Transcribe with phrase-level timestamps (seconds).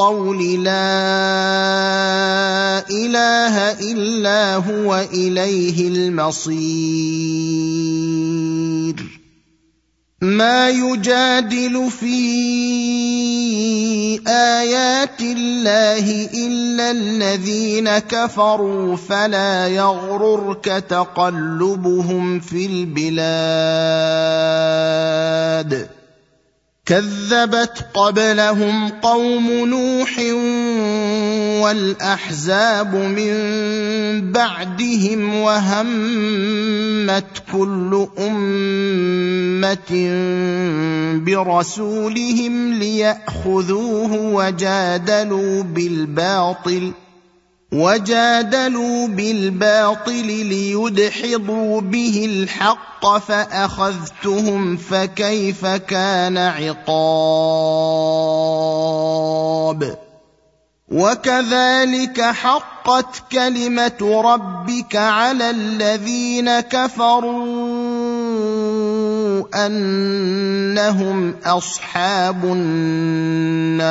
[0.00, 0.80] الطول لا
[2.90, 3.56] إله
[3.92, 6.60] إلا هو إليه المصير.
[10.22, 12.20] ما يجادل في
[14.28, 23.50] آيات الله إلا الذين كفروا فلا يغررك تقلبهم في البلاد.
[26.90, 30.18] كذبت قبلهم قوم نوح
[31.62, 33.34] والأحزاب من
[34.32, 39.92] بعدهم وهمت كل أمة
[41.26, 46.92] برسولهم ليأخذوه وجادلوا بالباطل
[47.72, 57.30] وجادلوا بالباطل ليدحضوا به الحق فأخذتهم فكيف كان عقاب
[60.92, 67.70] وكذلك حقت كلمة ربك على الذين كفروا
[69.66, 73.90] أنهم أصحاب النار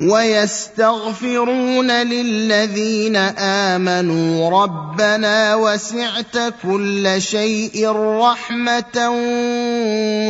[0.00, 9.10] ويستغفرون للذين آمنوا ربنا وسعت كل شيء رحمة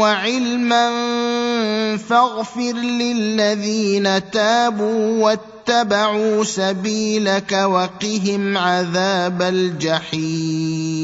[0.01, 0.91] وعلما
[1.97, 11.04] فاغفر للذين تابوا واتبعوا سبيلك وقهم عذاب الجحيم.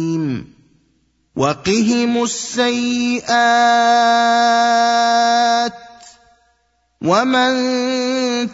[1.35, 3.31] وقهم السيئات
[7.01, 7.53] ومن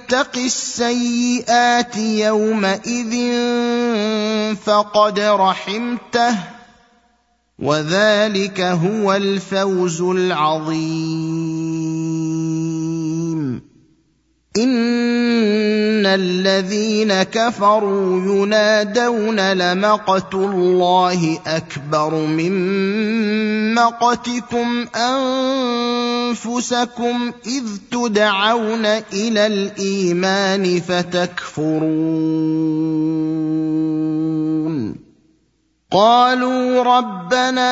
[0.07, 3.13] تق السيئات يومئذ
[4.55, 6.35] فقد رحمته
[7.59, 11.57] وذلك هو الفوز العظيم.
[14.57, 22.53] ان الذين كفروا ينادون لمقت الله اكبر من
[23.73, 24.85] مقتكم
[26.25, 32.57] انفسكم اذ تدعون إلى الايمان فتكفرون
[35.91, 37.71] قالوا ربنا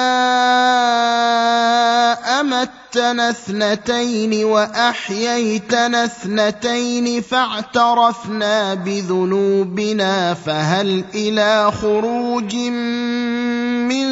[2.41, 14.07] أمتنا اثنتين وأحييتنا اثنتين فاعترفنا بذنوبنا فهل إلى خروج من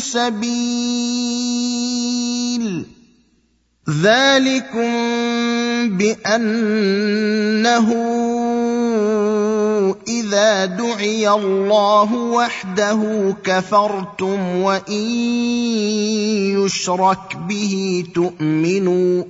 [0.00, 1.46] سبيل؟
[4.02, 4.90] ذلكم
[5.98, 7.88] بأنه
[10.36, 13.00] إذا دعي الله وحده
[13.44, 15.06] كفرتم وإن
[16.60, 19.24] يشرك به تؤمنوا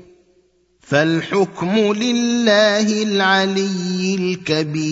[0.81, 4.87] فالحكم لله العلي الكبير.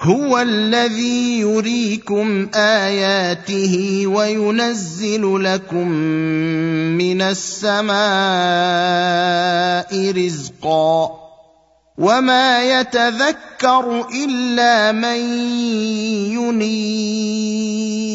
[0.00, 5.88] هو الذي يريكم آياته وينزل لكم
[6.98, 7.94] من السماء
[10.12, 11.23] رزقا.
[11.98, 15.18] وما يتذكر الا من
[16.34, 18.14] ينيب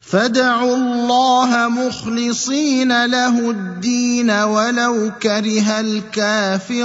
[0.00, 6.84] فادعوا الله مخلصين له الدين ولو كره الكافرون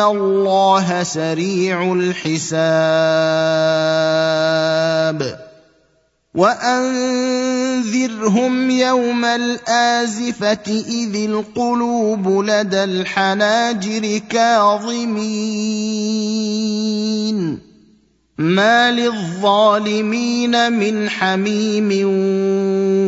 [0.00, 3.10] الله سريع الحساب
[6.34, 7.50] وانذرهم
[8.70, 15.60] يوم الازفه اذ القلوب لدى الحناجر كاظمين
[18.38, 21.90] ما للظالمين من حميم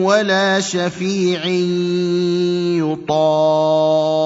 [0.04, 1.44] ولا شفيع
[2.84, 4.22] يطاع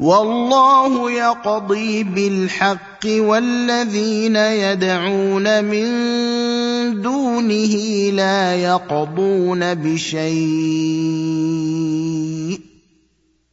[0.00, 5.88] والله يقضي بالحق والذين يدعون من
[7.02, 7.74] دونه
[8.10, 10.28] لا يقضون بشيء.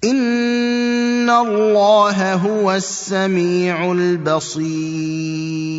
[0.04, 5.75] إن الله هو السميع البصير.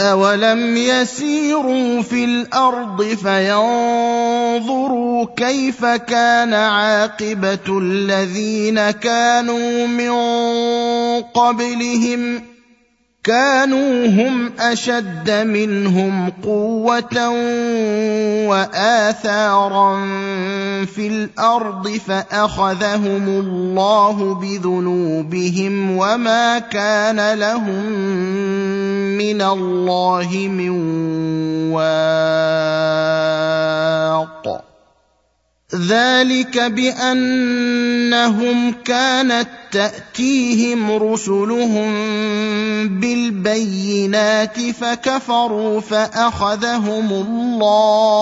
[0.00, 4.60] اولم يسيروا في الأرض فينظروا
[5.36, 10.10] كيف كان عاقبه الذين كانوا من
[11.22, 12.49] قبلهم
[13.24, 17.28] كانوا هم أشد منهم قوة
[18.48, 19.96] وآثارا
[20.84, 27.86] في الأرض فأخذهم الله بذنوبهم وما كان لهم
[29.18, 30.70] من الله من
[31.72, 33.10] واق.
[35.74, 37.52] ذلك بأنهم
[38.84, 41.90] كانت تأتيهم رسلهم
[43.00, 48.20] بالبينات فكفروا فأخذهم الله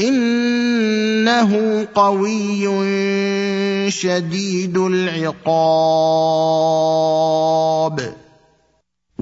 [0.00, 2.70] إنه قوي
[3.90, 6.04] شديد العقاب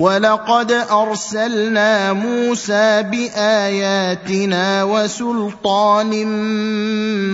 [0.02, 6.26] ولقد أرسلنا موسى بآياتنا وسلطان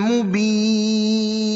[0.05, 1.49] مبين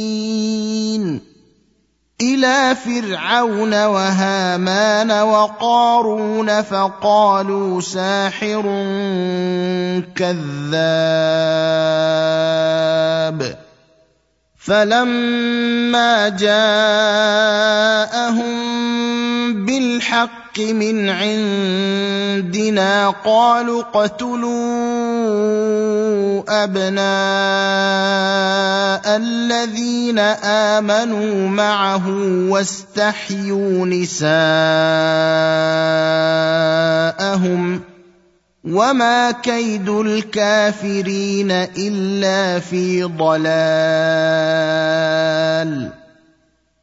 [2.20, 8.62] إلى فرعون وهامان وقارون فقالوا ساحر
[10.16, 11.52] كذاب
[14.58, 16.72] فلما جاءهم
[19.64, 24.52] بالحق الحق من عندنا قالوا اقتلوا
[26.64, 27.02] أبناء
[29.16, 32.08] الذين آمنوا معه
[32.48, 34.32] واستحيوا نساءهم
[38.64, 43.52] وما كيد الكافرين إلا في ضلال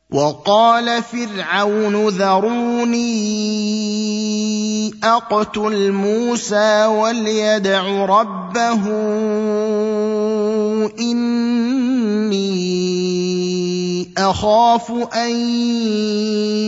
[0.10, 3.10] وقال فرعون ذروني
[5.04, 8.82] أقتل موسى وليدع ربه
[11.00, 12.50] إني
[14.18, 15.32] أخاف أن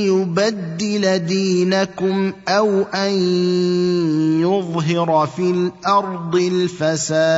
[0.06, 3.12] يبدل دينكم أو أن
[4.42, 7.32] يظهر في الأرض الفساد.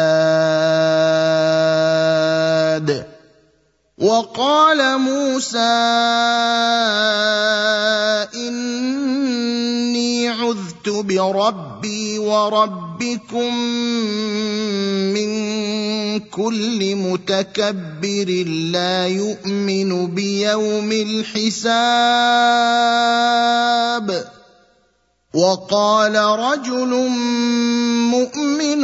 [3.98, 5.58] وقال موسى
[8.34, 13.56] إني عذت بربي وربكم
[15.14, 15.30] من
[16.20, 18.30] كل متكبر
[18.74, 22.34] لا يؤمن بيوم الحساب.
[25.34, 26.92] وقال رجل
[28.10, 28.84] مؤمن من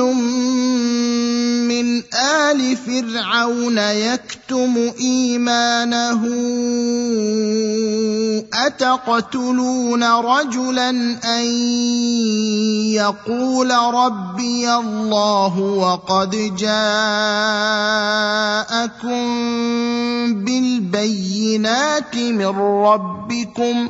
[2.75, 6.21] فرعون يكتم إيمانه
[8.53, 10.89] أتقتلون رجلا
[11.39, 11.45] أن
[12.93, 16.69] يقول ربي الله وقد جاءكم
[20.43, 23.89] بالبينات من ربكم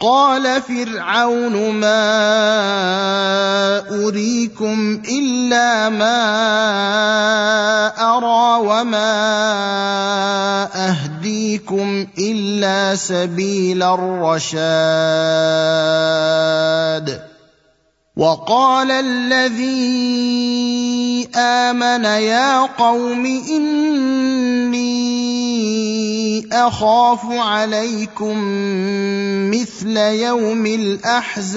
[0.00, 2.08] قال فرعون ما
[4.04, 6.16] اريكم الا ما
[7.96, 9.08] ارى وما
[10.88, 14.46] اهديكم الا سبيل الرشاد
[18.16, 19.76] وقال الذي
[21.36, 24.86] آمن يا قوم إني
[26.52, 28.36] أخاف عليكم
[29.50, 31.56] مثل يوم الأحزاب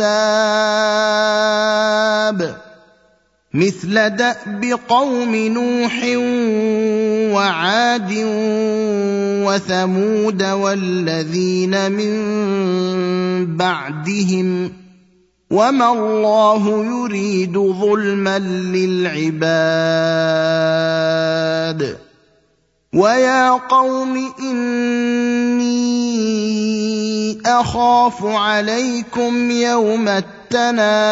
[3.53, 6.03] مثل دأب قوم نوح
[7.35, 8.13] وعاد
[9.47, 14.71] وثمود والذين من بعدهم
[15.49, 19.49] وما الله يريد ظلما للعباد
[22.93, 25.69] ويا قوم اني
[27.45, 31.09] اخاف عليكم يوم التناد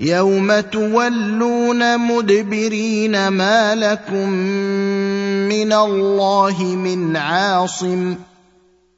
[0.00, 4.28] يوم تولون مدبرين ما لكم
[5.48, 8.14] من الله من عاصم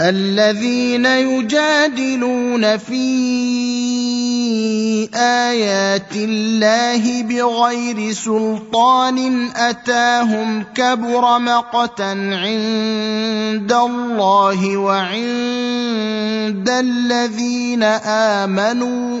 [0.00, 3.08] الذين يجادلون في
[5.14, 17.82] آيات الله بغير سلطان أتاهم كبر مقتا عند الله وعند الذين
[18.42, 19.20] آمنوا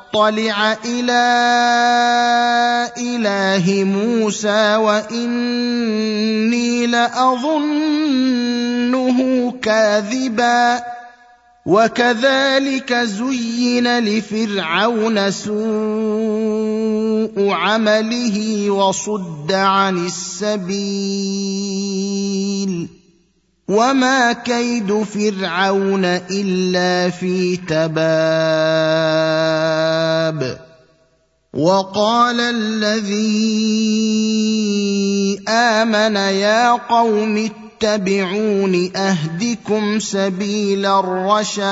[0.85, 1.23] إلى
[2.97, 7.91] إله موسى وإني لأظنه
[9.61, 10.83] كاذبا.
[11.65, 15.51] وكذلك زين لفرعون سوء
[17.49, 20.61] عمله وصد عن السبيل.
[23.71, 28.01] وما كيد فرعون الا في تباب
[31.53, 33.39] وقال الذي
[35.47, 41.71] امن يا قوم اتبعون اهدكم سبيل الرشاد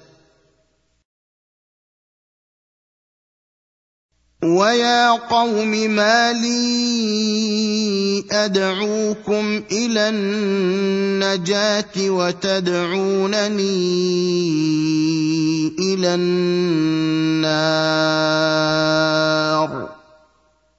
[4.43, 13.61] ويا قوم ما لي ادعوكم إلى النجاه وتدعونني
[15.79, 17.51] إلى النار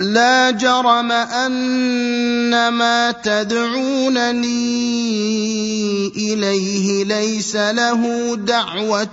[0.00, 4.50] لا جرم أن ما تدعونني
[6.16, 9.06] إليه ليس له دعوة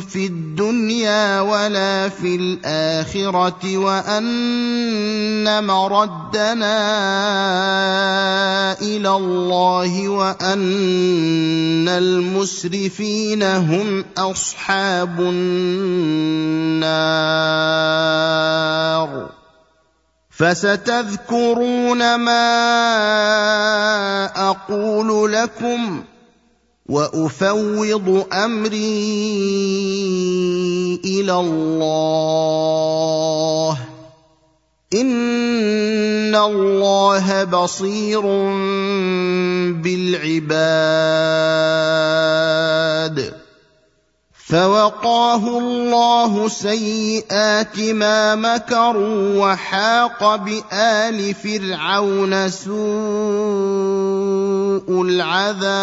[0.00, 6.82] في الدنيا ولا في الآخرة وأن مردنا
[8.80, 15.82] إلى الله وأن المسرفين هم أصحاب النار.
[20.32, 22.48] فستذكرون ما
[24.50, 26.02] أقول لكم
[26.86, 29.12] وأفوض أمري
[31.04, 32.32] إلى الله.
[34.94, 38.20] إن الله بصير
[39.82, 40.62] بالعباد.
[44.52, 52.72] فوقاه الله سيئات ما مكروا وحاق بآل فرعون سوء
[55.02, 55.82] العذاب.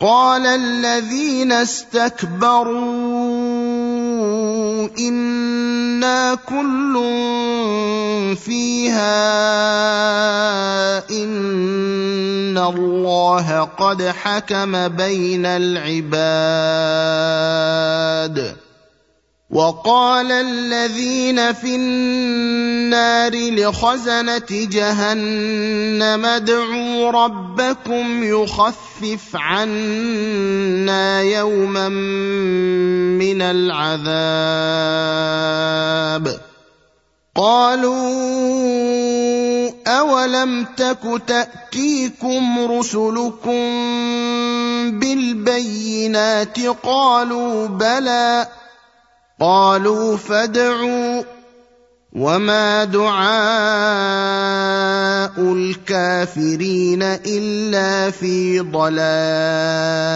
[0.00, 2.74] قال الذين استكبروا
[4.98, 6.94] إنا كل
[8.36, 9.14] فيها
[11.10, 16.54] إن الله قد حكم بين العباد.
[19.50, 28.83] وقال الذين في النار لخزنة جهنم ادعوا ربكم يخفف
[29.36, 31.88] عنا يوما
[33.18, 34.04] من العذاب
[37.36, 38.54] قالوا
[39.86, 43.60] اولم تك تاتيكم رسلكم
[45.00, 48.46] بالبينات قالوا بلى
[49.40, 51.22] قالوا فادعوا
[52.14, 53.24] وما دعاء
[55.38, 60.14] الكافرين الا في ضلال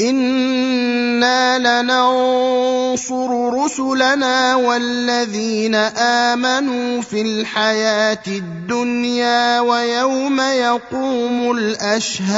[0.00, 12.30] أنا لننصر رسلنا والذين امنوا في الحياة الدنيا ويوم يقوم الاشهاد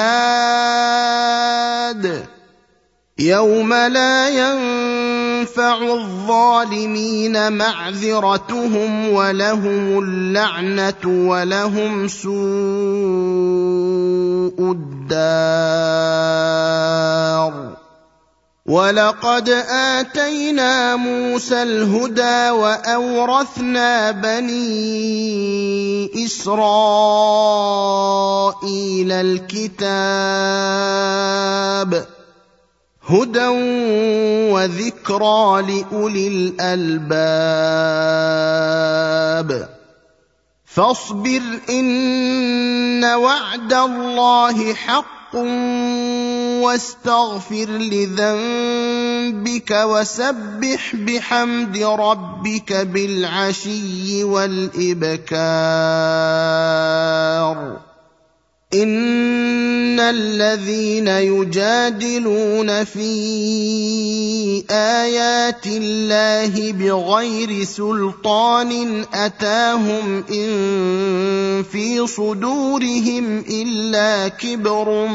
[3.18, 4.28] يوم لا
[5.42, 12.32] ينفع الظالمين معذرتهم ولهم اللعنة ولهم سوء
[14.72, 15.82] الدار.
[18.66, 19.48] ولقد
[19.98, 25.44] آتينا موسى الهدى وأورثنا بني
[26.24, 26.72] إسرائيل
[29.12, 29.82] الكتاب
[33.06, 33.46] هدى
[34.52, 37.12] وذكرى لأولي الألباب.
[40.64, 45.36] فاصبر إن وعد الله حق
[46.64, 55.32] واستغفر لذنبك وسبح بحمد ربك بالعشي والإبكار.
[58.74, 63.04] ان الذين يجادلون في
[64.70, 75.06] ايات الله بغير سلطان اتاهم ان في صدورهم الا كبر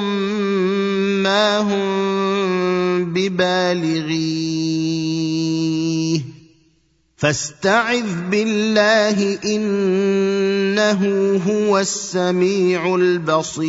[1.24, 4.78] ما هم ببالغيه
[7.18, 11.02] فاستعذ بالله إنه
[11.48, 13.68] هو السميع البصير.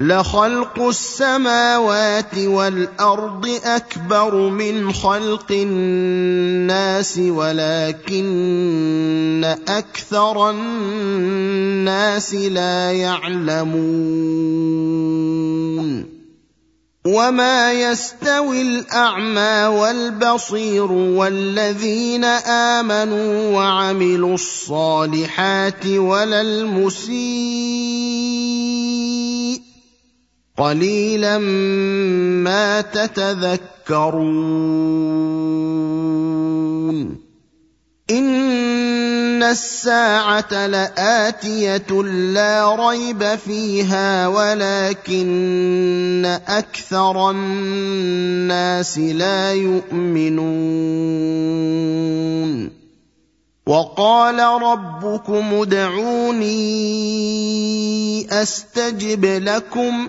[0.00, 8.24] لخلق السماوات والأرض أكبر من خلق الناس ولكن
[9.68, 13.78] أكثر الناس لا يعلمون.
[17.08, 22.24] وما يستوي الاعمى والبصير والذين
[22.84, 27.18] امنوا وعملوا الصالحات ولا المسيء
[30.56, 34.48] قليلا ما تتذكرون
[39.38, 41.86] ان الساعة لاتيه
[42.34, 50.48] لا ريب فيها ولكن أكثر الناس لا يؤمنون
[53.66, 56.48] وقال ربكم ادعوني
[58.42, 60.08] استجب لكم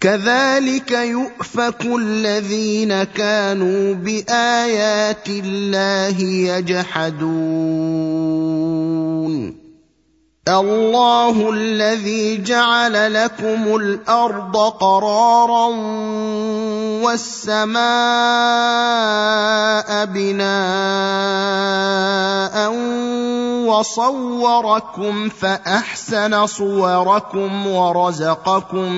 [0.00, 6.20] كذلك يؤفك الذين كانوا بآيات الله
[6.56, 8.29] يجحدون.
[10.48, 15.66] الله الذي جعل لكم الأرض قرارا
[17.04, 17.84] والسماء
[20.04, 20.50] بناء
[23.68, 28.92] وصوركم فأحسن صوركم ورزقكم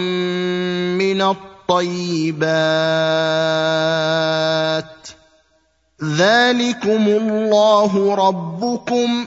[0.99, 2.43] من الطيبات.
[6.05, 9.27] ذلكم الله ربكم.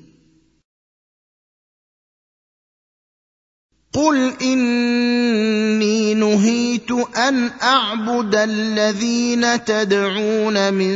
[3.93, 10.95] قل اني نهيت ان اعبد الذين تدعون من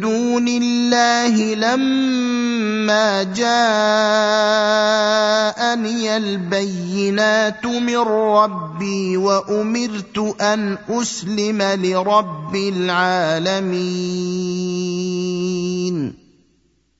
[0.00, 3.46] دون الله لما جاءني
[6.16, 13.86] البينات من ربي وامرت ان اسلم لرب العالمين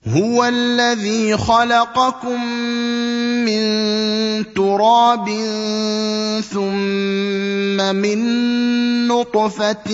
[0.08, 2.44] هو الذي خلقكم
[3.44, 3.62] من
[4.42, 5.28] تراب
[6.52, 8.18] ثم من
[9.08, 9.90] نطفة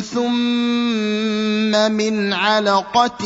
[0.00, 3.24] ثم من علقة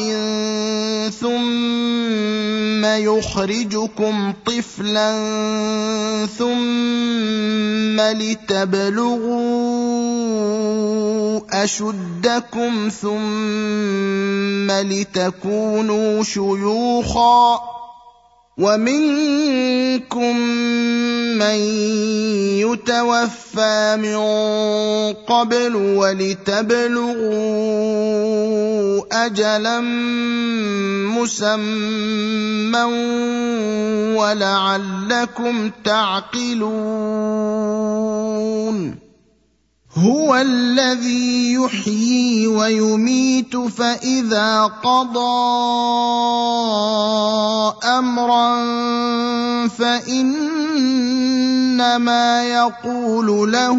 [1.11, 5.11] ثم يخرجكم طفلا
[6.39, 9.61] ثم لتبلغوا
[11.65, 17.80] أشدكم ثم لتكونوا شيوخا
[18.61, 20.37] ومنكم
[21.41, 21.59] من
[22.61, 24.17] يتوفى من
[25.25, 27.31] قبل ولتبلغوا
[29.27, 29.81] أجلا
[31.17, 32.85] مسمى
[34.17, 36.81] ولعلكم تعقلون.
[39.99, 45.21] هو الذي يحيي ويميت فإذا قضى
[47.85, 48.59] أمرا
[49.69, 50.45] فإنما
[52.45, 53.79] يقول له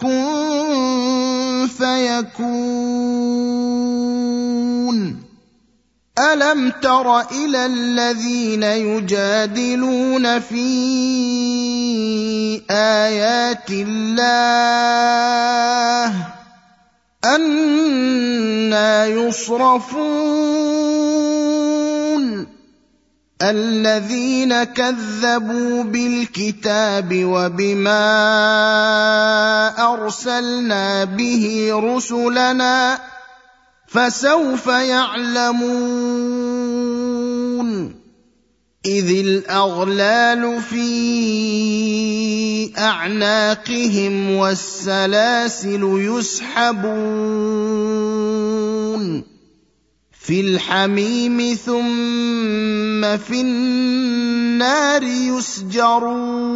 [0.00, 2.88] كن فيكون.
[6.18, 10.68] ألم تر إلى الذين يجادلون في
[12.70, 14.88] آيات الله
[17.24, 20.48] أنا يصرفون
[23.42, 28.04] الذين كذبوا بالكتاب وبما
[29.94, 32.98] أرسلنا به رسلنا
[33.88, 36.08] فسوف يعلمون
[38.86, 40.88] إذ الأغلال في
[42.78, 46.98] أعناقهم والسلاسل يسحبون
[50.12, 56.48] في الحميم ثم في النار يسجرون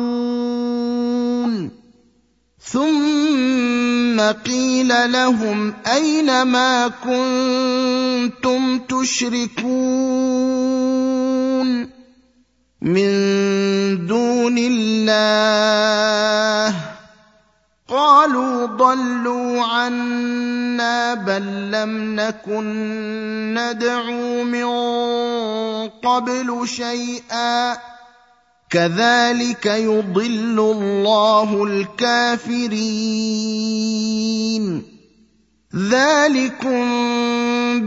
[2.64, 9.62] ثم قيل لهم اين ما كنتم تشركون
[12.82, 13.10] من
[14.06, 15.32] دون الله
[17.88, 22.64] قالوا ضلوا عنا بل لم نكن
[23.54, 24.68] ندعو من
[25.88, 27.76] قبل شيئا
[28.72, 32.82] كذلك يضل الله الكافرين.
[35.76, 36.84] ذلكم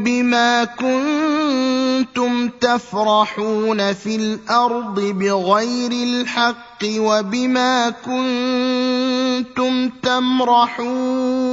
[0.03, 11.45] بما كنتم تفرحون في الأرض بغير الحق وبما كنتم تمرحون.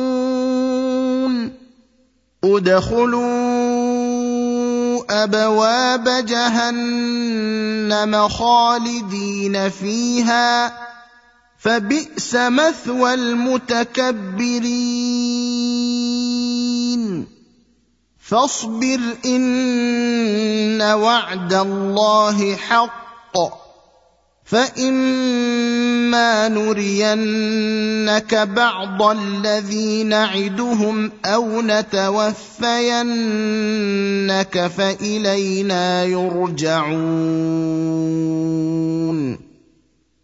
[2.45, 3.42] ادخلوا
[5.13, 10.79] أبواب جهنم خالدين فيها
[11.59, 14.63] فبئس مثوى المتكبرين.
[18.21, 23.62] فاصبر إن وعد الله حق.
[24.53, 32.67] فاما نرينك بعض الذي نعدهم أو نتوفينك
[34.77, 37.53] فالينا يرجعون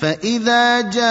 [0.00, 1.02] فاذا جاء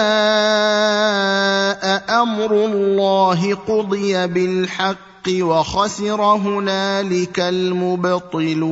[2.22, 8.68] أمر الله قضي بالحق وخسر هنالك المبطلون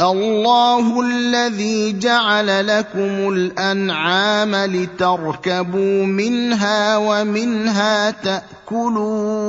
[0.00, 9.48] الله الذي جعل لكم الانعام لتركبوا منها ومنها تاكلون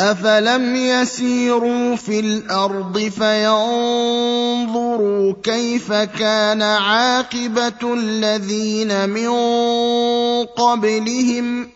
[0.00, 3.74] افلم يسيروا في الأرض فينظروا
[5.42, 9.28] كيف كان عاقبه الذين من
[10.44, 11.75] قبلهم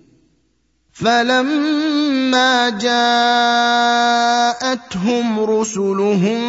[1.01, 2.69] فلما
[4.69, 6.41] جاءتهم رسلهم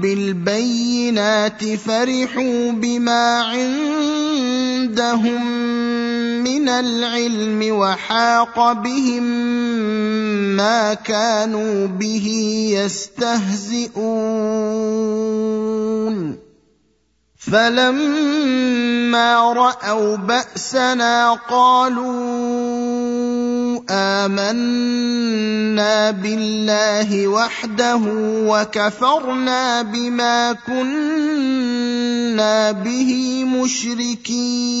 [0.00, 5.46] بالبينات فرحوا بما عندهم
[6.44, 9.22] من العلم وحاق بهم
[10.56, 12.26] ما كانوا به
[12.76, 14.50] يستهزئون
[17.40, 22.69] فلما راوا باسنا قالوا
[23.90, 28.00] آمنا بالله وحده
[28.46, 31.92] وكفرنا بما كنا
[32.72, 34.80] به مشركين.